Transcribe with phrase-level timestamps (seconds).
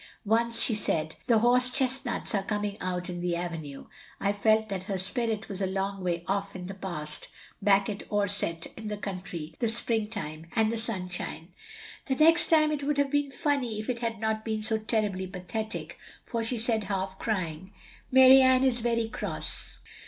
[0.25, 3.85] Once she said 'The horse chestnuts are coming out in the avenue.
[4.21, 7.27] '/ felt that her spirit was a long way off in the past,
[7.61, 11.49] back at Orsett, in the country, the spring time and the sunshine.
[12.07, 15.27] "The next time it would have been funny if it had not been so terribly
[15.27, 17.71] pathetic, for she said half crying,
[18.09, 19.77] 'Mary Ann is very cross.